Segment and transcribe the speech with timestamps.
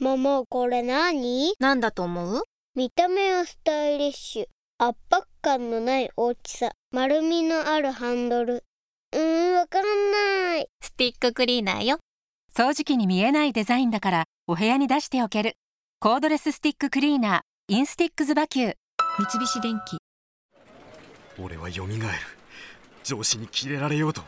[0.00, 1.54] 桃これ何？
[1.58, 2.42] なんだと思う？
[2.76, 4.44] 見た目はスタイリッシュ。
[4.78, 6.70] 圧迫感のない大きさ。
[6.92, 8.62] 丸みのあるハンドル。
[9.12, 10.68] うーんわかんない。
[10.80, 11.98] スティッククリーナーよ。
[12.56, 15.54] 掃除機に見えないデザインだからお部屋に出しておける。
[15.98, 17.74] コードレススティッククリーナー。
[17.74, 18.74] インスティックズバキュー。
[19.18, 19.98] 三菱電機。
[21.42, 21.98] 俺は蘇る。
[23.02, 24.22] 上司にキレられようと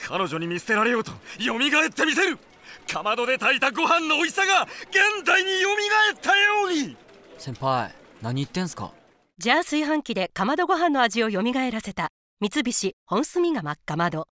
[0.00, 2.38] 彼女に見捨てられようと蘇ってみせる
[2.86, 5.68] かまどで炊いたご飯の美味しさが現代に蘇
[6.14, 6.96] ったように。
[7.38, 8.92] 先輩何言ってんすか？
[9.38, 12.08] じゃあ炊飯器でかまどご飯の味を蘇らせた。
[12.40, 14.28] 三菱本炭釜かまど。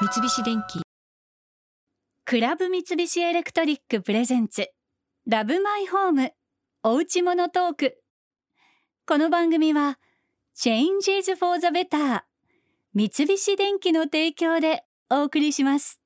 [0.00, 0.80] 三菱電機。
[2.24, 4.70] CLUB MITSUBISHI ELECTRIC presents。
[5.26, 6.32] Love My Home。
[6.82, 8.02] おうち物トーク。
[9.06, 9.98] この番組は
[10.56, 12.22] Changes for the Better
[12.94, 15.99] 三菱電機の提供でお送りします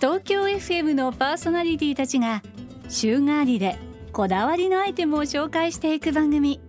[0.00, 2.40] 東京 FM のパーソナリティたちが
[2.88, 3.76] 週替わりで
[4.12, 6.60] こだわりのアイテムを紹介していく番組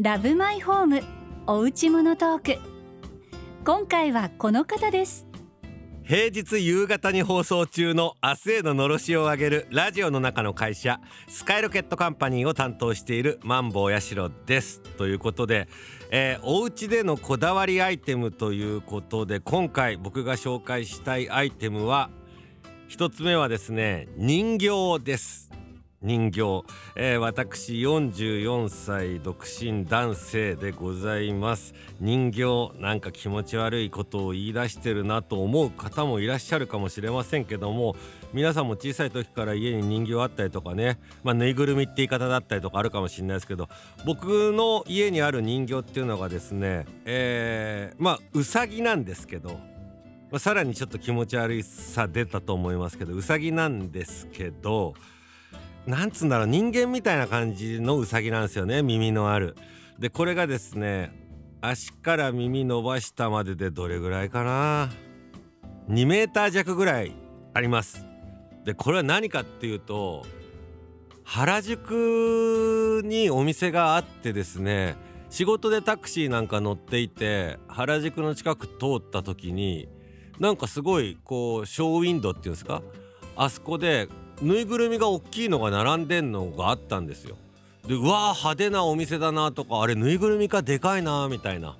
[0.00, 1.00] ラブマイホーム
[1.46, 2.60] おうち物トーク。
[3.64, 5.28] 今回はこの方です。
[6.02, 14.80] 平日夕方に放送中の明日へののろしを上げるラジオの中の会社スカイロケットカンパニーを担当しているマンボウヤシロです。
[14.80, 15.68] ということで、
[16.10, 22.10] えー、お家でのこだわりアイテムということで今回僕が紹介したいアイテムは
[22.88, 25.50] 一つ目はですね人形です。
[26.02, 26.62] 人形、
[26.94, 31.74] えー、私44歳独身男性でございます。
[32.00, 37.96] 人形なんか気持ち悪いことを言い出してるなと思う方もいらっしゃるかもしれませんけども
[38.32, 43.68] 皆さんも小さい時から家に人形あったりとかね、まあ、ぬいぐるみって言い方だったりとかあるかもしれないですけど
[44.04, 49.58] 僕の家にある人形っていうのがですね、えー、まあうさぎなんですけど
[50.30, 54.94] まあ、さらにちょっと気持ち悪いさ出たと思いますけどうさぎなんですけど
[55.86, 59.56] なんつうんだろう人間みたいな感じのウサギなんですよね耳のある。
[60.00, 61.12] でこれがですね
[61.60, 64.90] 足から耳伸ばしたまででどれぐらいかな
[65.88, 67.12] ？2メーター弱ぐらい
[67.54, 68.04] あります。
[68.64, 70.26] でこれは何かっていうと
[71.22, 74.96] 原宿にお店があってですね
[75.30, 79.88] 仕事でタクシーなんか乗っていて原宿の近く通った時に
[80.38, 82.82] なんかすごいこうショーウィンドっていうんですか？
[83.36, 84.08] あそこで
[84.42, 87.36] ぬいぐるみが大きいのが並んでんのがあったんですよ。
[87.86, 91.76] でうわー派手なお店だなとかあれぬいぐるみかでかいなみたいな。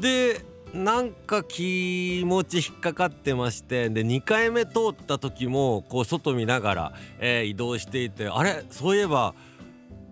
[0.00, 8.64] でなんか気持ち引っかかってましてで2回目通った時もこう外見ながら、えー、移動していてあれ？
[8.70, 9.34] そういえば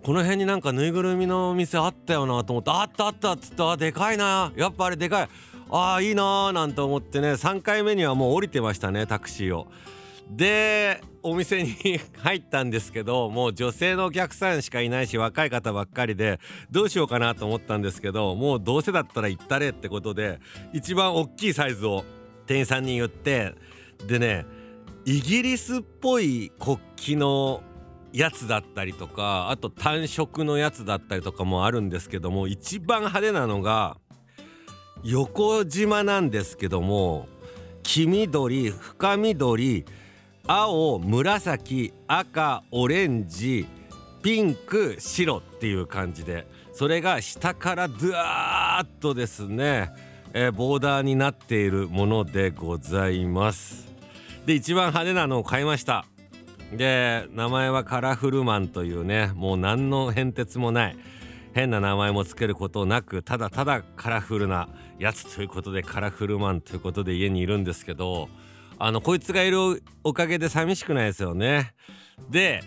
[0.04, 5.28] この辺になんかぬいぐるみのお店あったよなと思ってあったあったっつってあでかいなやっぱあれでかい
[5.70, 9.66] あーいいなーなんて思ってね3回目にはもう降りてましたねタクシーを。
[10.30, 11.74] でお店に
[12.18, 16.38] 入ったんですけどもう女性のお客さんしかいないし若い方ばっかりで
[16.70, 20.38] どうしようかなと思ったんですけどもうどうせだったら行ったれってことで
[20.74, 22.04] 一番大きいサイズを
[22.46, 23.54] 店員さんに言って
[24.06, 24.44] でね
[25.06, 27.62] イギリスっぽい国旗の
[28.12, 33.96] やつだったりとかあと単色のやつだったりとかもあるんですけども一番派手なのが
[35.02, 37.28] 横縞なんですけども
[37.82, 39.84] 黄緑深緑
[40.46, 43.66] 青紫赤オレンジ
[44.22, 49.90] ピンク白っていう感じでそれが下からドワーッとですね、
[50.32, 53.92] え、ボーダーになっているものでございます。
[54.46, 56.04] で一番派手なのを買いました。
[56.72, 60.96] で名前はカラフルマンというねもう何の変哲もない
[61.54, 68.28] 変な名前も付けることなくただただカラフルなやつということでカラフルマンということで家にいるんですけど
[68.78, 71.74] あのこいつがいるおかげで寂しくないですよね。
[72.30, 72.62] で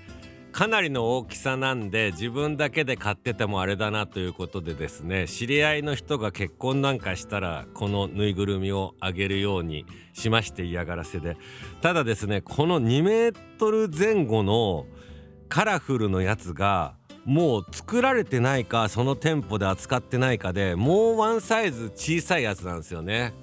[0.51, 11.37] かなりの大きさなんで自分だけで買っててもあれだなということでですね知り合いの人が結婚なんかしたらこのぬいぐるみをあげるようにしまして嫌がらせで
[11.81, 14.87] ただですねこの2メートル前後の
[15.47, 16.95] カラフルのやつが
[17.25, 23.33] もう作られてないかその店舗で扱ってないかでもうワンサイズ小さいやつなんですよね。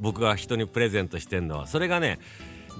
[0.00, 2.20] 僕が人にプレゼントしてんのはそれがね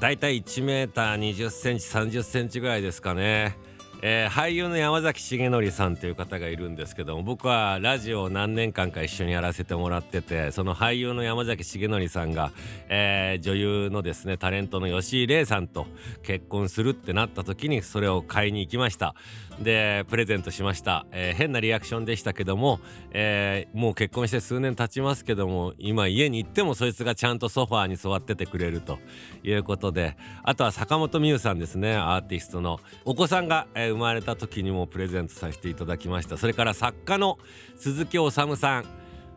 [0.00, 3.56] だいたい1 m 2 0センチ3 0センチぐらいですかね
[4.00, 12.52] えー俳優の山崎重則さんという方がいるんですけども僕はラジオを何年間か一緒にやらせてもらっててその俳優の山崎重則さんが、
[12.88, 15.86] えー女優のですねタレントの吉井玲さんと
[16.22, 19.14] 結婚するってなった時にそれを買いに行きました。
[19.60, 22.80] でプレゼントしました、えー変なリアクションでしたけども、
[23.12, 28.98] えもう結婚して数年経ちますけども今家に行ってもそいつがちゃんとソファーに座っててくれると
[29.42, 32.78] いうことであとは坂本美優さんですねアーティストの。
[33.04, 36.36] お子さんが、えー生まれた時にもプレゼントさせていただきました。
[36.36, 37.38] それから作家の
[37.76, 38.84] 鈴木治さん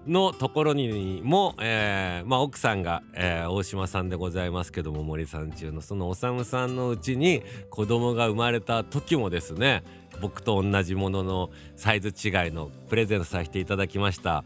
[0.08, 9.84] のところにも、えーまあ、奥さんが、えー大島さんでございますけども森さん中のそのおさむさんのうちに子供が生まれた時もですね
[10.20, 14.44] 僕と同じもののサイズ違いのプレゼントさせていただきました。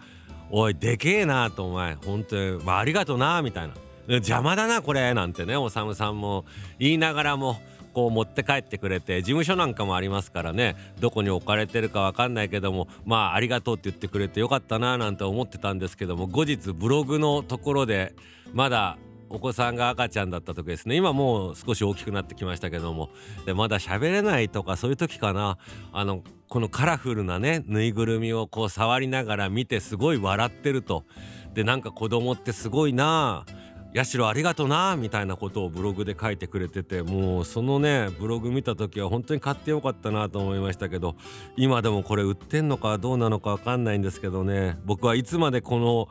[0.52, 1.96] おいでけえなとお前。
[1.96, 3.74] 本当に、まあ、ありがとなみたいな。
[4.08, 6.46] 邪魔だなこれなんてねおさむさんも
[6.78, 7.60] 言いながらも
[7.96, 10.76] こう持って帰ってくれて事務所なんかもありますからね。
[11.00, 18.14] どこに置かれてるかわかんないけどもまあありがとうって言ってくれてよかったななんて思ってたんですけども後日ブログのところで
[18.54, 18.98] まだ
[19.30, 20.96] お子さんが赤ちゃんだった時ですね。
[20.98, 23.10] 今もう少し大きくなってきましたけども。
[23.46, 25.58] でまだ喋れないとかそういう時かな。
[25.94, 31.06] あのこのカラフルなねぬいぐるみをこう触りながら見てすごい笑ってると。
[31.54, 33.46] でなんか子供ってすごいな。
[33.48, 33.65] あ
[34.04, 41.16] 社ありがとなみたいなことをブログで書いてくれててもうそのねブログ見た時は本当に買ってよかったなと思いましたけど
[41.56, 44.78] 今でもこれ売ってんのかどうなのかわかんないんですけどね。
[44.84, 46.10] 僕はいつまでこの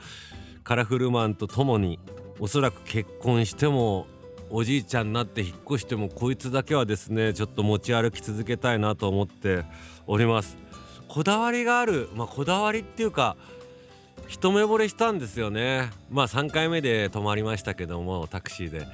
[0.63, 1.99] カラフルマンと共に
[2.39, 4.07] おそらく結婚しても
[4.49, 9.65] おじいちゃんになって引っ越してもこいつだけはですねちょっと持ち歩き続けたいなと思って
[10.07, 10.57] おります。
[11.07, 13.37] こだわりがあるまあこだわりっていうか
[14.27, 15.91] 一目惚れしたんですよね。
[16.11, 18.87] まあ3回目で泊まりましたけどもタクシーで。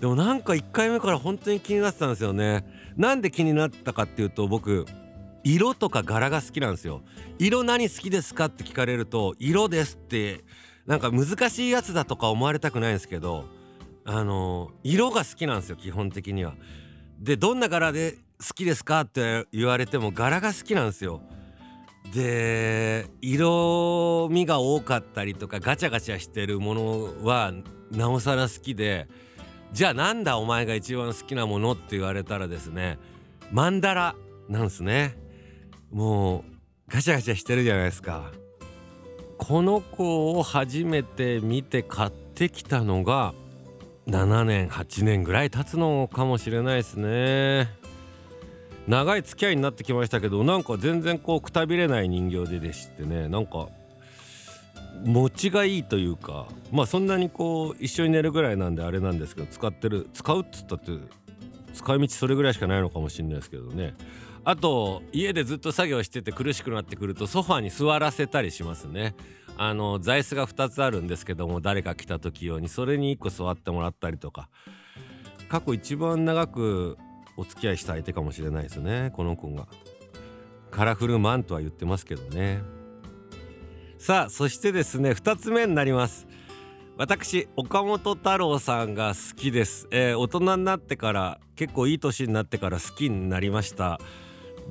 [0.00, 2.64] でもなんか1回目から本当に気になってたんですよね。
[2.96, 4.84] なんで気になったかっていうと僕
[5.44, 7.02] 色とか柄が好きなんですよ。
[7.38, 10.44] 色何好きですかって聞かれると色ですって
[10.86, 13.44] なんか難しいやつだとか思われたくないんですけど
[14.04, 16.54] あの色が好きなんですよ基本的には。
[17.20, 21.22] でどんな柄で好きですかって言われても柄が好きなんですよ。
[22.14, 27.52] で色味が多かったりとかガチャガチャしてるものは
[27.90, 29.08] なおさら好きで
[29.72, 32.98] じゃあなんだお前が一番好きなものって言われたらですね
[33.50, 34.14] マンダラ
[34.48, 35.16] なんすね。
[35.90, 36.44] もう
[36.88, 38.32] ガチャガチャしてるじゃないですか。
[39.38, 43.34] この子を初めて見て買ってきたのが
[44.06, 47.81] 7年8年ぐらい経つのかもしれないですね。
[48.88, 53.28] 長い付き合いになってきましたけどなんか全然こうくたびれない人形ででしてね。
[53.28, 53.68] なんか
[55.04, 60.92] 持ちがいいというかまあそんなにこう一緒に寝るぐらいなんであれなんですけど使ってる使うっつったって
[61.74, 63.94] 使い道それぐらいしかないのかもしれないですけどね。
[64.44, 69.14] あと家でずっと作業してて苦しくなってくるとソファに座らせたりしますね。
[69.56, 74.48] あの座椅子が2つあるんですけども誰か来た時用にそれに1個座ってもらったりとか。
[75.52, 76.96] 過去一番長く
[77.36, 79.12] お付き合いした相手かもしれないですね。
[79.14, 79.66] この子が。
[80.70, 82.62] カラフルマンとは言ってますけどね。
[83.98, 86.26] さあそしてですね2つ目になります。
[86.96, 94.00] 私岡本太郎さんが好きです、えー大人になってから結構いい年になってから好きになりました。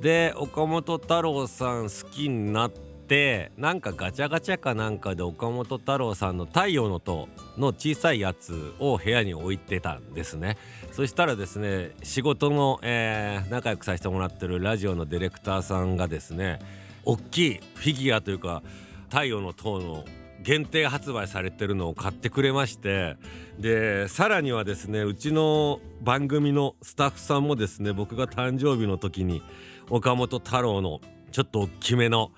[0.00, 7.28] で岡本太郎さん好きになってなんかガチャガチャかなんかで岡本太郎さんの「太陽の塔」
[7.58, 10.56] の小さいやつを部屋に置いてたんですね。
[10.92, 16.58] そしたらですね仕事の、えー仲良くさせてもらってるラジオのディレクターさんがですね
[17.04, 18.62] 大きいフィギュアというか
[19.08, 20.04] 太陽の塔の
[20.42, 23.16] 限定発売されてるのを買ってくれまして
[23.58, 29.42] でさらにはですねうちの番組のスタッフさんもですね僕が誕生日の時に
[29.88, 31.00] 岡本太郎の
[31.30, 32.32] ちょっと大きめの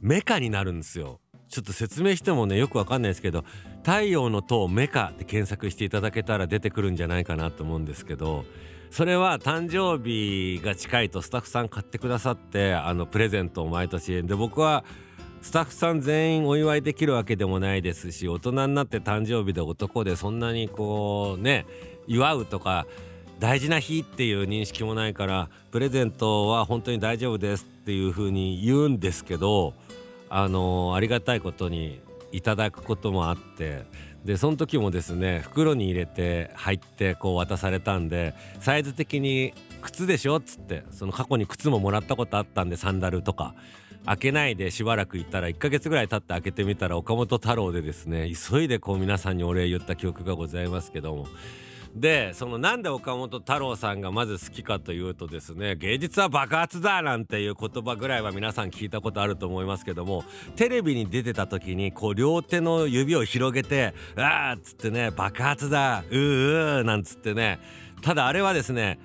[0.00, 1.20] メカになるんですよ。
[1.48, 3.44] ちょっと説明してもねよくわかんないですけど
[3.82, 8.44] 「太陽の塔メカ」って検索していただけたら出てくるんじゃないかなと思うんですけど
[8.90, 14.22] それは誕生日が近いとスタッフさん買ってくださってあのプレゼントを毎年。
[14.22, 14.84] で僕は
[15.40, 21.64] スタッフさん全員お祝いできるわけでもないですし大人になって誕生日で男でそんなにこうね
[22.06, 22.86] 祝うとか
[23.38, 29.74] 大事な日っていう認識もないからプレゼントは本当に大丈夫ですっていう風に言うんですけど
[30.30, 32.00] あのありがたいことに
[32.32, 33.84] いただくこともあって
[34.24, 43.54] でその時もですね袋に入れて入ってこう渡されたんでサイズ的に靴でしょっつってその過去に靴ももらったことあったんでサンダルとか。
[44.06, 51.26] 開けないでしばらく行ったら1ヶ月ぐらい経って開けてみたら岡本太郎でですね急いでこう皆さんにお礼言った記憶がございますけども。
[51.94, 60.24] でそのなんで岡本太郎さんがまず好きかというとですね芸術は爆発だなんていう言葉ぐらいは皆さん聞いたことあると思いますけども
[60.56, 67.58] テレビに出てた時にこう両手の指を広げて「あーっつってね爆発だうーうー」なんつってね
[68.02, 68.98] ただあれはですね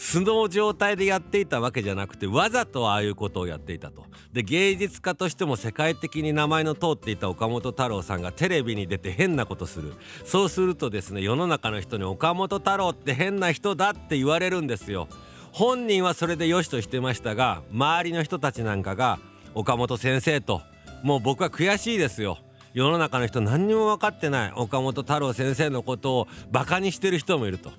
[0.00, 4.06] 素の状態でやっていたわけじゃなくてわざとああいうことをやっていたと。
[4.32, 15.08] で芸術家としても世界的に名前の通っていた岡本太郎さんがテレビに出て変なことするそうするとですね世の中の人に岡本太郎って変な人だって言われるんですよ。
[15.50, 19.18] 本人はそれで良しとしてましたが周りの人たちなんかが
[19.54, 20.62] 岡本先生と
[21.02, 22.38] もう僕は悔しいですよ。
[22.72, 27.72] 世の中の人何にも分かってない岡本太郎先生のことをバカにしてる人もいると。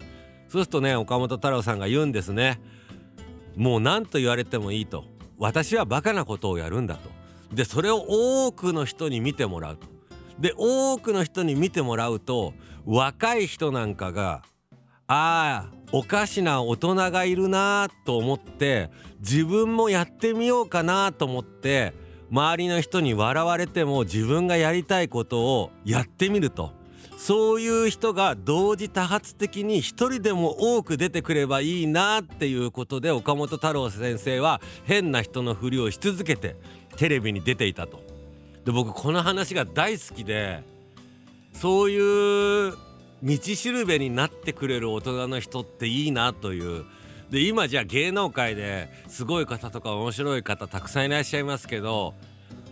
[0.50, 2.60] そうするとね岡本太郎さんが言うんですね。
[3.56, 5.06] もう何と言われてもいいと。
[5.38, 7.10] 私はバカなことをやるんだと。
[7.54, 9.88] でそれを多くの人に見てもらうと。
[10.40, 12.54] で多くの人に見てもらうと
[12.86, 14.42] 若い人なんかが
[15.08, 18.90] ああおかしな大人がいるなと思って
[19.20, 21.94] 自分もやってみようかなと思って
[22.32, 26.79] 周りの人に笑われても自分がやりたいことをやってみると。
[27.18, 36.56] そういう人が同時多発的に一人でも多く出てくればいいなっていうことで岡本太郎先生は変な人のふりをし続けて
[36.96, 38.02] テレビに出ていたと。
[38.66, 40.64] で僕この話が大好きで
[41.54, 42.74] そういう
[43.22, 46.86] 道しるべになってくれる大人の人っていいなという。
[47.30, 52.16] で今じゃあ芸能界ですごい方とか面白い方たくさんいらっしゃいますけど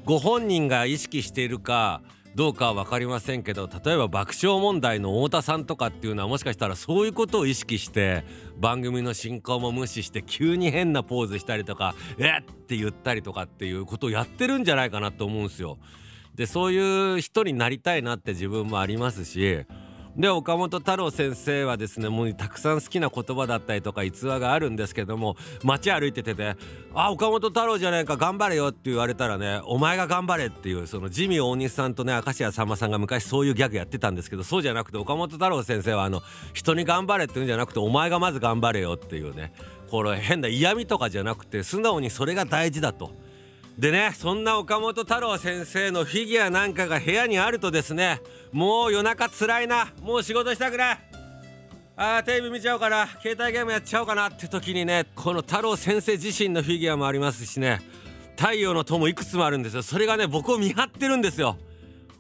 [0.03, 2.01] ご本人が意識しているか
[2.38, 8.24] どうかは分かりませんけど例えば爆笑問題の太田さんとかっていうのはもしかしたらそういうことを意識して
[8.60, 15.79] 番組の進行も無視して急に変なポーズしたりとか「えっ!」って言ったりとかっていうことをやってるんじゃないかなと思うんですよ。
[16.36, 19.65] でそういう人になりたいなって自分もありますし
[20.17, 26.55] で岡本太郎先生はですねもうたくさん好きな言葉だったりとか逸話があるんですけども街歩いててね
[26.95, 39.53] 「あ岡本太郎じゃないか頑張れよ」って言われたらね「お前が頑張れ」っていうそのジミー大西さんとね明石家さんまさんが昔そういうギャグやってたんですけどそうじゃなくて岡本太郎先生はあの人に頑張れって言うんじゃなくてお前がまず頑張れよっていうね
[39.91, 43.12] これ変な嫌味とかじゃなくて素直にそれが大事だと。
[43.77, 49.93] でねそんな岡本太郎先生のフィギュアなんかが部屋にあるとですねもう夜中つらいな。
[50.01, 51.00] もう仕事したくない
[51.96, 53.07] あーテレビ見ちゃおうかな。
[53.22, 57.81] 携帯ゲームやっちゃおうかなって時にねこの太郎先生自身のフィギュアもありますしね。
[58.36, 59.81] 太陽の塔もいくつもあるんですよ。
[59.81, 61.57] それがね僕を見張ってるんですよ。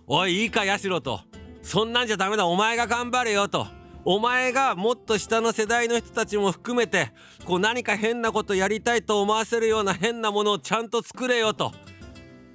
[0.07, 1.21] おいいいかヤシロと。
[1.61, 2.47] そんなんじゃダメだ。
[2.47, 3.67] お前が頑張れよと。
[4.09, 7.11] お前がもっと下の世代の人たちも含めて
[7.43, 11.73] こう何か変なことやりたいと思わせるような変なものをちゃんと作れよと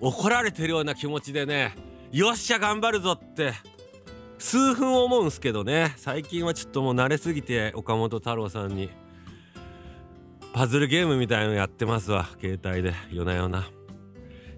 [0.01, 1.75] 怒られてるような気持ちでね
[2.11, 3.53] よっしゃ頑張るぞって
[4.39, 5.93] 数分思うんすけどね。
[5.99, 8.89] 最近はちょっともう慣れすぎて岡本太郎さんに
[10.55, 12.95] パズルゲームみたいのやってますわ携帯で。
[13.11, 13.82] 夜な夜な。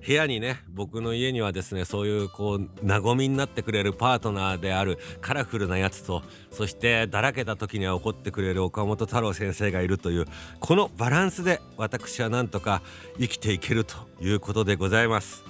[0.07, 10.27] 部屋にね僕の家にはですねそういうこう和みになってくれるパートナーであるカラフルなやつとそしてだらけた時には怒ってくれる岡本太郎先生がいるという
[10.61, 12.83] このバランスで私はなんとか
[13.19, 15.45] 生きていけるということでございます。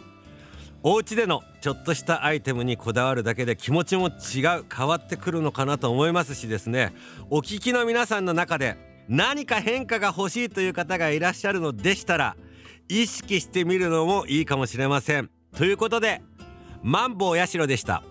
[0.86, 6.92] お家でのちょっとしたアイテムにこだわるだけで気持ちも違う変わってくるのかなと思いますしですね
[7.30, 8.76] お聞きの皆さんの中で
[9.08, 12.36] 何か変化が欲しいという方がいらっしゃるのでしたら
[12.88, 15.30] 意識してみるのもいいかもしれません。
[15.56, 16.22] ということで
[16.82, 18.02] マンボウやしろでした。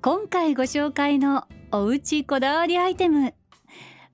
[0.00, 3.34] 今回ご紹介のおうちこだわりアイテム。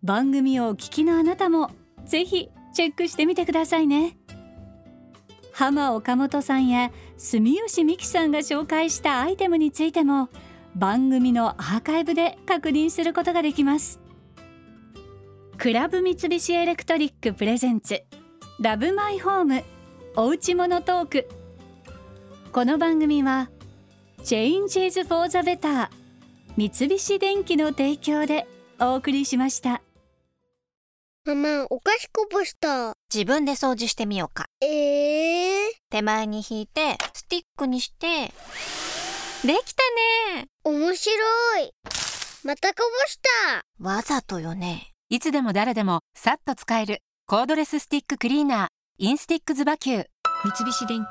[0.03, 1.71] 番組をお聞きのあなたも
[2.05, 4.17] ぜひチェックしてみてくださいね。
[5.53, 10.29] ハマ・オカモトさんや住吉美紀さんが紹介したアイテムについても
[10.77, 14.01] 番組のアーカイブで確認することができます。
[15.57, 18.05] CLUB MITSUBISHI ELECTRIC presents。
[18.61, 19.63] ラブマイホーム
[20.17, 21.29] おうちモノトーク。
[22.51, 23.51] この番組は
[24.25, 25.89] Changes for the Better
[26.57, 28.49] 三菱電機の提供で
[28.81, 29.81] お送りしました。
[31.25, 32.97] ママお菓子こぼした。
[33.15, 34.47] 自分で掃除してみようか。
[34.61, 38.33] えー、手前に引いて、スティックにして、
[39.47, 39.83] できた
[40.35, 40.49] ね。
[40.65, 41.15] 面白
[41.61, 41.71] い。
[42.43, 43.65] またこぼした。
[43.79, 44.95] わざとよね。
[45.11, 50.07] いつでも誰でもさっと使えるコードレススティッククリーナーインスティックズバキュー。
[50.45, 51.09] 三菱電機。